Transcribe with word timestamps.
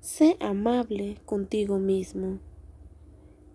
Sé 0.00 0.38
amable 0.40 1.18
contigo 1.26 1.78
mismo. 1.78 2.38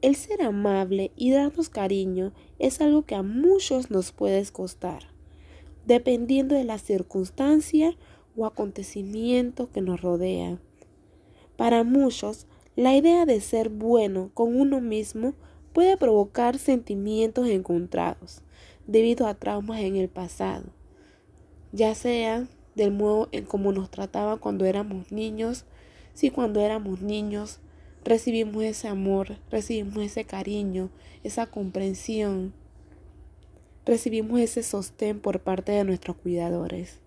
El 0.03 0.15
ser 0.15 0.43
amable 0.43 1.11
y 1.15 1.31
darnos 1.31 1.69
cariño 1.69 2.33
es 2.59 2.81
algo 2.81 3.01
que 3.01 3.15
a 3.15 3.23
muchos 3.23 3.89
nos 3.89 4.11
puede 4.11 4.45
costar, 4.51 5.07
dependiendo 5.87 6.53
de 6.53 6.63
la 6.63 6.77
circunstancia 6.77 7.97
o 8.37 8.45
acontecimiento 8.45 9.71
que 9.71 9.81
nos 9.81 10.01
rodea. 10.01 10.59
Para 11.57 11.83
muchos, 11.83 12.45
la 12.75 12.95
idea 12.95 13.25
de 13.25 13.41
ser 13.41 13.69
bueno 13.69 14.29
con 14.35 14.55
uno 14.55 14.81
mismo 14.81 15.33
puede 15.73 15.97
provocar 15.97 16.59
sentimientos 16.59 17.47
encontrados 17.47 18.43
debido 18.85 19.25
a 19.25 19.33
traumas 19.33 19.79
en 19.79 19.95
el 19.95 20.09
pasado, 20.09 20.65
ya 21.71 21.95
sea 21.95 22.47
del 22.75 22.91
modo 22.91 23.29
en 23.31 23.45
cómo 23.45 23.71
nos 23.71 23.89
trataban 23.89 24.37
cuando 24.37 24.65
éramos 24.65 25.11
niños, 25.11 25.65
si 26.15 26.31
cuando 26.31 26.61
éramos 26.61 27.01
niños 27.01 27.59
recibimos 28.03 28.63
ese 28.63 28.87
amor, 28.87 29.37
recibimos 29.51 29.97
ese 29.97 30.23
cariño, 30.23 30.89
esa 31.23 31.45
comprensión, 31.45 32.53
recibimos 33.85 34.39
ese 34.39 34.63
sostén 34.63 35.19
por 35.19 35.41
parte 35.41 35.73
de 35.73 35.83
nuestros 35.83 36.15
cuidadores. 36.17 36.99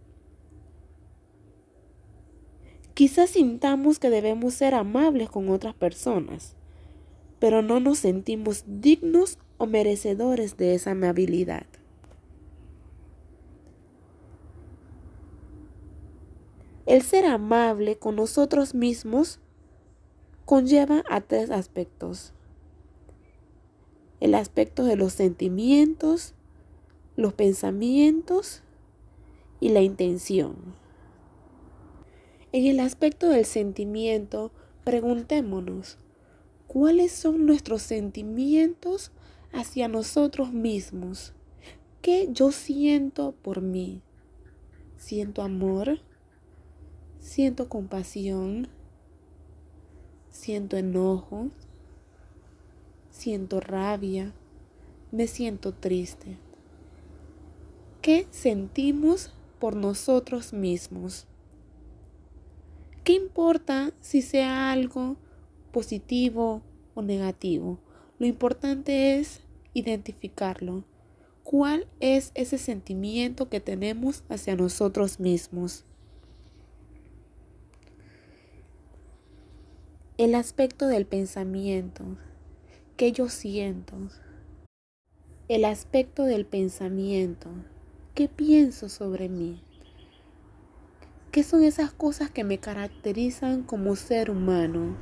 Quizás 2.92 3.30
sintamos 3.30 3.98
que 3.98 4.10
debemos 4.10 4.55
ser 4.55 4.74
amables 4.74 5.30
con 5.30 5.48
otras 5.48 5.74
personas, 5.74 6.54
pero 7.38 7.62
no 7.62 7.80
nos 7.80 7.98
sentimos 7.98 8.65
dignos 8.66 9.38
o 9.56 9.66
merecedores 9.66 10.56
de 10.56 10.74
esa 10.74 10.90
amabilidad. 10.90 11.66
El 16.88 17.02
ser 17.02 17.27
amable 17.27 17.98
con 17.98 18.16
nosotros 18.16 18.74
mismos 18.74 19.41
conlleva 20.46 21.05
a 21.10 21.20
tres 21.20 21.51
aspectos. 21.51 22.33
El 24.21 24.35
aspecto 24.35 24.85
de 24.85 24.96
los 24.96 25.12
sentimientos, 25.12 26.32
los 27.15 27.35
pensamientos 27.35 28.62
y 29.60 29.68
la 29.68 29.82
intención. 29.82 30.57
En 32.52 32.65
el 32.65 32.80
aspecto 32.80 33.29
del 33.29 33.45
sentimiento, 33.45 34.51
preguntémonos, 34.84 35.99
¿cuáles 36.68 37.12
son 37.12 37.45
nuestros 37.45 37.82
sentimientos 37.82 39.12
hacia 39.52 39.88
nosotros 39.88 40.55
mismos? 40.55 41.34
¿Qué 42.01 42.30
yo 42.32 42.51
siento 42.51 43.34
por 43.43 43.60
mí? 43.60 44.01
¿Siento 44.96 45.43
amor? 45.43 46.01
¿Siento 47.29 47.68
compasión? 47.68 48.68
¿Siento 50.30 50.79
enojo? 50.79 51.51
¿Siento 53.10 53.60
rabia? 53.60 54.32
¿Me 55.12 55.26
siento 55.26 55.74
triste? 55.74 56.38
¿Qué 58.01 58.26
sentimos 58.30 59.30
por 59.59 59.76
nosotros 59.76 60.54
mismos? 60.54 61.26
¿Qué 63.04 63.12
importa 63.12 63.93
si 64.00 64.22
sea 64.22 64.72
algo 64.72 65.16
positivo 65.71 66.62
o 66.94 67.03
negativo? 67.03 67.78
Lo 68.19 68.25
importante 68.25 69.19
es 69.19 69.43
identificarlo. 69.75 70.82
¿Cuál 71.44 71.88
es 72.00 72.32
ese 72.34 72.56
sentimiento 72.56 73.50
que 73.50 73.60
tenemos 73.60 74.25
hacia 74.31 74.56
nosotros 74.56 75.21
mismos? 75.21 75.84
El 80.19 80.34
aspecto 80.34 80.88
del 80.88 81.06
pensamiento. 81.06 82.03
¿Qué 82.97 83.12
yo 83.12 83.28
siento? 83.28 83.94
El 85.47 85.65
aspecto 85.65 86.25
del 86.25 86.44
pensamiento. 86.44 87.49
¿Qué 88.17 88.27
pienso 88.27 88.89
sobre 88.89 89.28
mí? 89.28 89.62
¿Qué 91.31 91.45
son 91.45 91.62
esas 91.62 91.93
cosas 91.93 92.33
que 92.33 92.43
me 92.43 92.59
caracterizan 92.59 93.62
como 93.62 93.95
ser 93.95 94.28
humano? 94.28 94.97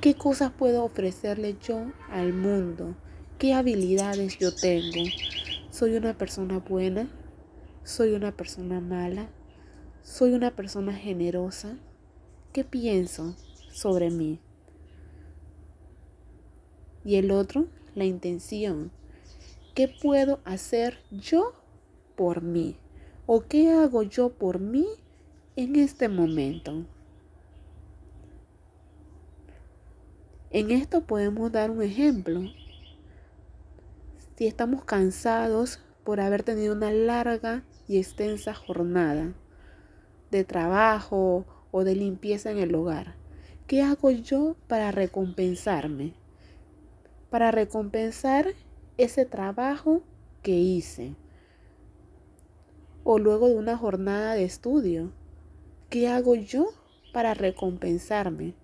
¿Qué 0.00 0.14
cosas 0.14 0.52
puedo 0.52 0.84
ofrecerle 0.84 1.56
yo 1.60 1.90
al 2.08 2.32
mundo? 2.32 2.94
¿Qué 3.40 3.52
habilidades 3.52 4.38
yo 4.38 4.54
tengo? 4.54 5.10
¿Soy 5.70 5.96
una 5.96 6.16
persona 6.16 6.60
buena? 6.60 7.10
¿Soy 7.82 8.12
una 8.12 8.30
persona 8.30 8.80
mala? 8.80 9.28
¿Soy 10.04 10.34
una 10.34 10.54
persona 10.54 10.92
generosa? 10.92 11.76
¿Qué 12.52 12.62
pienso 12.62 13.34
sobre 13.76 14.10
mí? 14.10 14.40
Y 17.04 17.16
el 17.16 17.30
otro, 17.30 17.66
la 17.94 18.04
intención. 18.04 18.90
¿Qué 19.74 19.88
puedo 19.88 20.40
hacer 20.44 20.98
yo 21.10 21.52
por 22.16 22.42
mí? 22.42 22.76
¿O 23.26 23.42
qué 23.42 23.70
hago 23.70 24.02
yo 24.02 24.30
por 24.30 24.58
mí 24.58 24.86
en 25.56 25.74
este 25.76 26.10
momento. 26.10 26.84
En 30.50 30.70
esto 30.70 31.06
podemos 31.06 31.50
dar 31.50 31.70
un 31.70 31.82
ejemplo. 31.82 32.42
Si 34.36 34.46
estamos 34.46 34.84
cansados 34.84 35.80
por 36.04 36.20
haber 36.20 36.42
tenido 36.42 36.74
una 36.74 36.92
larga 36.92 37.64
y 37.88 37.96
extensa 37.96 38.54
jornada 38.54 39.32
de 40.30 40.44
trabajo 40.44 41.46
o 41.70 41.84
de 41.84 41.96
limpieza 41.96 42.50
en 42.50 42.58
el 42.58 42.74
hogar, 42.74 43.16
¿qué 43.66 43.82
hago 43.82 44.10
yo 44.10 44.56
para 44.68 44.90
recompensarme? 44.90 46.14
Para 47.30 47.50
recompensar 47.50 48.48
ese 48.96 49.24
trabajo 49.24 50.02
que 50.42 50.52
hice. 50.52 51.14
O 53.04 53.18
luego 53.18 53.48
de 53.48 53.56
una 53.56 53.76
jornada 53.76 54.34
de 54.34 54.44
estudio 54.44 55.12
¿Qué 55.88 56.08
hago 56.08 56.34
yo 56.34 56.70
para 57.12 57.32
recompensarme? 57.34 58.54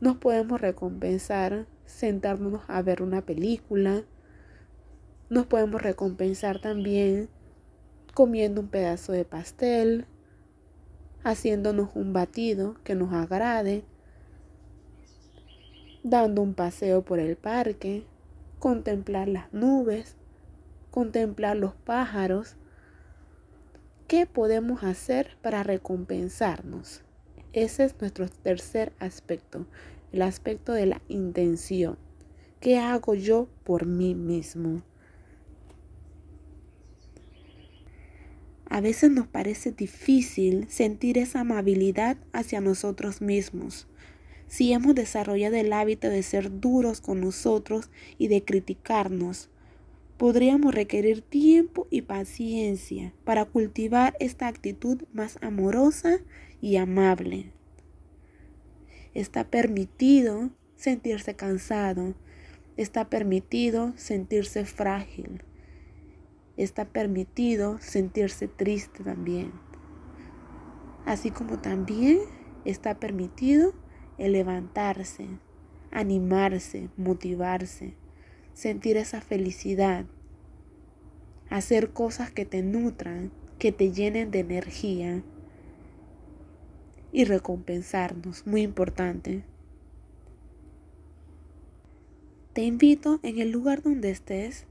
Nos 0.00 0.16
podemos 0.16 0.60
recompensar 0.60 1.66
sentándonos 1.84 2.62
a 2.66 2.82
ver 2.82 3.00
una 3.00 3.22
película. 3.24 4.02
Nos 5.30 5.46
podemos 5.46 5.80
recompensar 5.80 6.60
también 6.60 7.28
comiendo 8.12 8.60
un 8.60 8.66
pedazo 8.66 9.12
de 9.12 9.24
pastel, 9.24 10.06
haciéndonos 11.22 11.94
un 11.94 12.12
batido 12.12 12.74
que 12.82 12.96
nos 12.96 13.12
agrade, 13.12 13.84
dando 16.08 16.42
un 16.42 16.54
paseo 16.54 17.02
por 17.02 17.18
el 17.18 17.36
parque, 17.36 18.04
contemplar 18.58 19.28
las 19.28 19.52
nubes, 19.52 20.16
contemplar 20.90 21.56
los 21.56 21.74
pájaros 21.74 22.56
¿Qué 24.08 24.24
podemos 24.24 24.84
hacer 24.84 25.36
para 25.42 25.64
recompensarnos? 25.64 27.02
Ese 27.52 27.82
es 27.82 28.00
nuestro 28.00 28.28
tercer 28.28 28.92
aspecto, 29.00 29.66
el 30.12 30.22
aspecto 30.22 30.72
de 30.72 30.86
la 30.86 31.02
intención. 31.08 31.98
¿Qué 32.60 32.78
hago 32.78 33.16
yo 33.16 33.48
por 33.64 33.84
mí 33.84 34.14
mismo? 34.14 34.82
A 38.70 38.80
veces 38.80 39.10
nos 39.10 39.26
parece 39.26 39.72
difícil 39.72 40.68
sentir 40.68 41.18
esa 41.18 41.40
amabilidad 41.40 42.16
hacia 42.32 42.60
nosotros 42.60 43.20
mismos. 43.20 43.88
Si 44.48 44.72
hemos 44.72 44.94
desarrollado 44.94 45.56
el 45.56 45.72
hábito 45.72 46.08
de 46.08 46.22
ser 46.22 46.60
duros 46.60 47.00
con 47.00 47.20
nosotros 47.20 47.90
y 48.16 48.28
de 48.28 48.44
criticarnos, 48.44 49.50
podríamos 50.16 50.74
requerir 50.74 51.22
tiempo 51.22 51.86
y 51.90 52.02
paciencia 52.02 53.12
para 53.24 53.44
cultivar 53.44 54.16
esta 54.20 54.46
actitud 54.46 55.02
más 55.12 55.38
amorosa 55.42 56.20
y 56.60 56.76
amable. 56.76 57.52
Está 59.14 59.44
permitido 59.44 60.50
sentirse 60.76 61.34
cansado, 61.34 62.14
está 62.76 63.08
permitido 63.08 63.92
sentirse 63.96 64.64
frágil, 64.64 65.42
está 66.56 66.84
permitido 66.86 67.78
sentirse 67.80 68.48
triste 68.48 69.02
también, 69.02 69.52
así 71.04 71.30
como 71.30 71.58
también 71.58 72.20
está 72.64 72.98
permitido 72.98 73.74
el 74.18 74.32
levantarse, 74.32 75.26
animarse, 75.90 76.88
motivarse 76.96 77.94
sentir 78.56 78.96
esa 78.96 79.20
felicidad, 79.20 80.06
hacer 81.50 81.90
cosas 81.90 82.30
que 82.30 82.46
te 82.46 82.62
nutran, 82.62 83.30
que 83.58 83.70
te 83.70 83.92
llenen 83.92 84.30
de 84.30 84.38
energía 84.38 85.22
y 87.12 87.26
recompensarnos, 87.26 88.46
muy 88.46 88.62
importante. 88.62 89.44
Te 92.54 92.62
invito 92.62 93.20
en 93.22 93.40
el 93.40 93.50
lugar 93.50 93.82
donde 93.82 94.10
estés, 94.10 94.64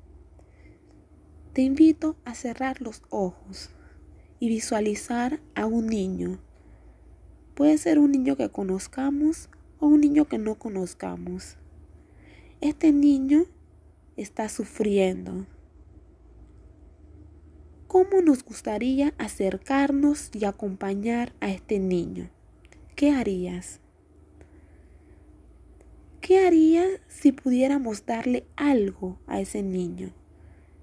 te 1.53 1.61
invito 1.61 2.15
a 2.25 2.33
cerrar 2.33 2.81
los 2.81 3.03
ojos 3.11 3.69
y 4.39 4.49
visualizar 4.49 5.41
a 5.53 5.67
un 5.67 5.85
niño, 5.85 6.39
Puede 7.55 7.77
ser 7.77 7.99
un 7.99 8.11
niño 8.11 8.35
que 8.35 8.49
conozcamos 8.49 9.49
o 9.79 9.87
un 9.87 10.01
niño 10.01 10.25
que 10.25 10.37
no 10.37 10.55
conozcamos. 10.55 11.55
Este 12.59 12.91
niño 12.91 13.45
está 14.17 14.49
sufriendo. 14.49 15.45
¿Cómo 17.87 18.21
nos 18.21 18.43
gustaría 18.43 19.13
acercarnos 19.17 20.31
y 20.33 20.43
acompañar 20.43 21.33
a 21.39 21.49
este 21.49 21.79
niño? 21.79 22.29
¿Qué 22.97 23.11
harías? 23.11 23.79
¿Qué 26.19 26.45
harías 26.45 26.99
si 27.07 27.31
pudiéramos 27.31 28.05
darle 28.05 28.45
algo 28.57 29.17
a 29.27 29.39
ese 29.39 29.63
niño? 29.63 30.09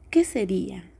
¿Qué 0.08 0.24
sería? 0.24 0.91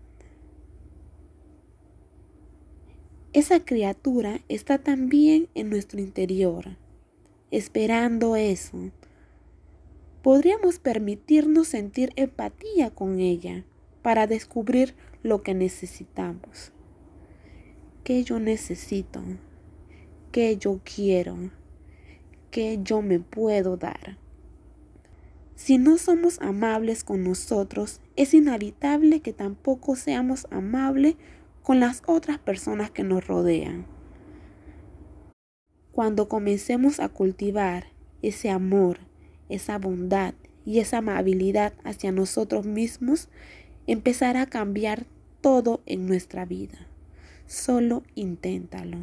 Esa 3.33 3.65
criatura 3.65 4.41
está 4.51 4.77
también 4.77 5.49
en 5.55 5.71
nuestro 5.71 5.99
interior, 5.99 6.77
esperando 7.51 8.37
eso. 8.37 8.91
Podríamos 10.23 10.79
permitirnos 10.79 11.69
sentir 11.69 12.13
empatía 12.17 12.91
con 12.91 13.21
ella 13.21 13.65
para 14.03 14.27
descubrir 14.27 14.95
lo 15.23 15.43
que 15.43 15.55
necesitamos. 15.55 16.73
¿Qué 18.05 18.23
yo 18.23 18.39
necesito? 18.39 19.23
¿Qué 20.31 20.59
yo 20.59 20.81
quiero? 20.85 21.37
¿Qué 22.51 22.81
yo 22.83 23.01
me 23.01 23.19
puedo 23.19 23.79
dar? 23.79 24.19
Si 25.55 25.79
no 25.79 25.97
somos 25.97 26.39
amables 26.43 27.03
con 27.03 27.25
nosotros, 27.25 28.03
es 28.17 28.35
inevitable 28.35 29.21
que 29.21 29.33
tampoco 29.33 29.97
seamos 29.97 30.47
amables 30.51 31.15
con 31.63 31.81
las 31.81 32.03
otras 32.07 32.39
personas 32.39 32.91
que 32.91 33.05
nos 33.05 33.27
rodean. 33.27 33.87
Cuando 35.93 36.29
comencemos 36.29 37.01
a 37.01 37.09
cultivar 37.09 37.87
ese 38.23 38.51
amor, 38.51 38.99
esa 39.49 39.79
bondad 39.79 40.35
y 40.65 40.79
esa 40.79 40.99
amabilidad 40.99 41.75
hacia 41.85 42.13
nosotros 42.13 42.65
mismos, 42.65 43.29
empezará 43.87 44.43
a 44.43 44.47
cambiar 44.47 45.07
todo 45.41 45.83
en 45.87 46.07
nuestra 46.07 46.45
vida. 46.45 46.87
Solo 47.47 48.03
inténtalo. 48.15 48.99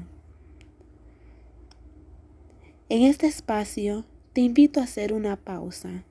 En 2.87 3.03
este 3.03 3.27
espacio 3.27 4.05
te 4.33 4.41
invito 4.41 4.79
a 4.79 4.85
hacer 4.85 5.13
una 5.13 5.35
pausa, 5.35 6.03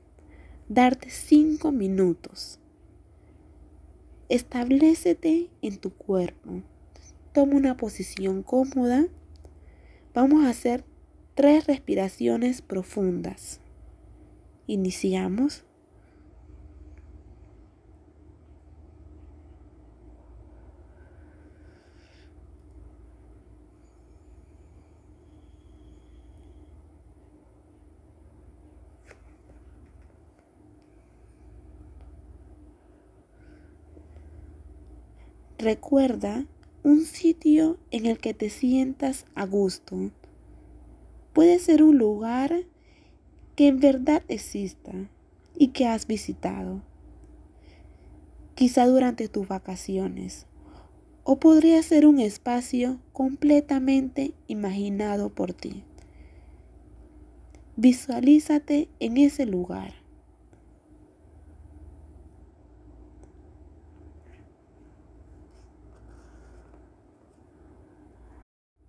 darte 0.68 1.10
cinco 1.10 1.72
minutos 1.72 2.60
Establecete 4.28 5.48
en 5.62 5.78
tu 5.78 5.90
cuerpo. 5.90 6.62
Toma 7.32 7.56
una 7.56 7.78
posición 7.78 8.42
cómoda. 8.42 9.06
Vamos 10.12 10.44
a 10.44 10.50
hacer 10.50 10.84
tres 11.34 11.66
respiraciones 11.66 12.60
profundas. 12.60 13.60
Iniciamos. 14.66 15.64
Recuerda 35.58 36.46
un 36.84 37.04
sitio 37.04 37.78
en 37.90 38.06
el 38.06 38.18
que 38.18 38.32
te 38.32 38.48
sientas 38.48 39.26
a 39.34 39.44
gusto. 39.44 40.12
Puede 41.32 41.58
ser 41.58 41.82
un 41.82 41.98
lugar 41.98 42.62
que 43.56 43.66
en 43.66 43.80
verdad 43.80 44.22
exista 44.28 44.92
y 45.56 45.68
que 45.68 45.88
has 45.88 46.06
visitado. 46.06 46.80
Quizá 48.54 48.86
durante 48.86 49.26
tus 49.26 49.48
vacaciones. 49.48 50.46
O 51.24 51.40
podría 51.40 51.82
ser 51.82 52.06
un 52.06 52.20
espacio 52.20 53.00
completamente 53.12 54.34
imaginado 54.46 55.28
por 55.28 55.54
ti. 55.54 55.82
Visualízate 57.74 58.88
en 59.00 59.16
ese 59.16 59.44
lugar. 59.44 59.94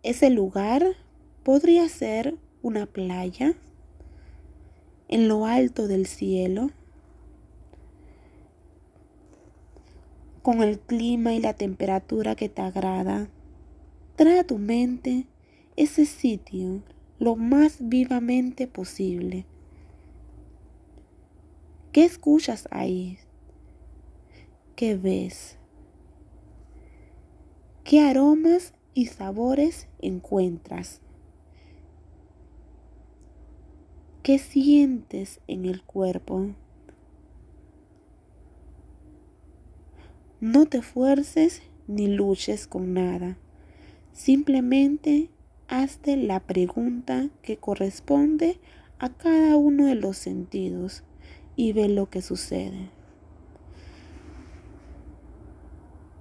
Ese 0.02 0.30
lugar 0.30 0.96
podría 1.44 1.90
ser 1.90 2.38
una 2.62 2.86
playa 2.86 3.56
en 5.10 5.28
lo 5.28 5.46
alto 5.46 5.90
del 5.90 6.06
cielo, 6.06 6.72
con 10.42 10.62
el 10.62 10.80
clima 10.80 11.34
y 11.34 11.42
la 11.42 11.54
temperatura 11.54 12.36
que 12.36 12.48
te 12.48 12.62
agrada. 12.62 13.30
Trae 14.16 14.40
a 14.40 14.46
tu 14.46 14.58
mente 14.58 15.28
ese 15.76 16.06
sitio 16.06 16.82
lo 17.20 17.36
más 17.36 17.78
vivamente 17.82 18.68
posible. 18.68 19.46
¿Qué 21.92 22.06
escuchas 22.06 22.70
ahí? 22.72 23.18
¿Qué 24.78 24.96
ves? 24.96 25.58
¿Qué 27.84 28.00
aromas 28.00 28.74
y 28.94 29.08
sabores 29.08 29.88
encuentras? 30.00 31.02
¿Qué 34.24 34.38
sientes 34.38 35.40
en 35.48 35.66
el 35.66 35.84
cuerpo? 35.84 36.50
No 40.42 40.66
te 40.66 40.82
fuerces 40.82 41.62
ni 41.88 42.08
luches 42.08 42.68
con 42.68 42.94
nada. 42.94 43.38
Simplemente 44.14 45.30
hazte 45.68 46.18
la 46.18 46.40
pregunta 46.40 47.30
que 47.42 47.58
corresponde 47.58 48.60
a 49.00 49.10
cada 49.10 49.58
uno 49.58 49.86
de 49.86 49.96
los 49.96 50.18
sentidos 50.18 51.04
y 51.56 51.74
ve 51.74 51.90
lo 51.90 52.10
que 52.10 52.22
sucede. 52.22 52.90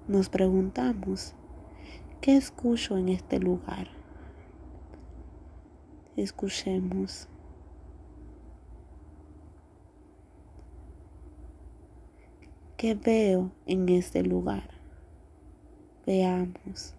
Nos 0.06 0.28
preguntamos, 0.28 1.34
¿Qué 2.20 2.36
escucho 2.36 2.98
en 2.98 3.08
este 3.10 3.38
lugar? 3.38 3.88
Escuchemos. 6.16 7.28
¿Qué 12.76 12.94
veo 12.94 13.52
en 13.66 13.88
este 13.88 14.22
lugar? 14.22 14.68
Veamos. 16.06 16.96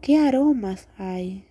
¿Qué 0.00 0.18
aromas 0.18 0.88
hay? 0.96 1.47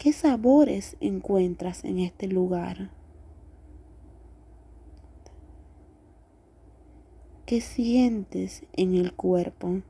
¿Qué 0.00 0.14
sabores 0.14 0.96
encuentras 1.00 1.84
en 1.84 1.98
este 1.98 2.26
lugar? 2.26 2.90
¿Qué 7.44 7.60
sientes 7.60 8.64
en 8.72 8.94
el 8.94 9.12
cuerpo? 9.12 9.82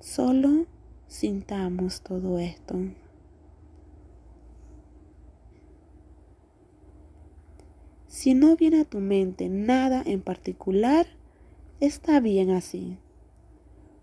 Solo 0.00 0.64
sintamos 1.08 2.00
todo 2.00 2.38
esto. 2.38 2.76
Si 8.06 8.32
no 8.32 8.56
viene 8.56 8.80
a 8.80 8.84
tu 8.86 9.00
mente 9.00 9.50
nada 9.50 10.02
en 10.06 10.22
particular, 10.22 11.06
está 11.80 12.18
bien 12.20 12.48
así. 12.48 12.96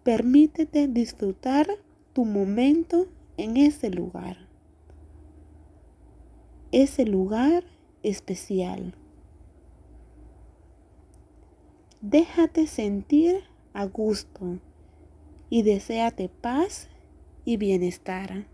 Permítete 0.03 0.87
disfrutar 0.87 1.67
tu 2.13 2.25
momento 2.25 3.07
en 3.37 3.57
ese 3.57 3.91
lugar. 3.91 4.47
Ese 6.71 7.05
lugar 7.05 7.63
especial. 8.01 8.95
Déjate 12.01 12.65
sentir 12.65 13.43
a 13.73 13.85
gusto 13.85 14.59
y 15.51 15.61
deséate 15.61 16.29
paz 16.29 16.89
y 17.45 17.57
bienestar. 17.57 18.47